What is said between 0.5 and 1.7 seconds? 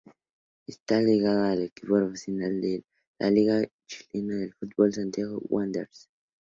Está ligada al